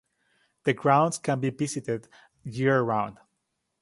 [0.63, 2.07] The grounds can be visited
[2.43, 3.19] year round.